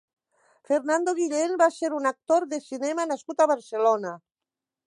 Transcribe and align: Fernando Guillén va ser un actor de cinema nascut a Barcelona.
Fernando 0.69 1.15
Guillén 1.19 1.53
va 1.63 1.69
ser 1.77 1.91
un 1.99 2.11
actor 2.13 2.49
de 2.55 2.61
cinema 2.71 3.09
nascut 3.13 3.45
a 3.47 3.51
Barcelona. 3.53 4.17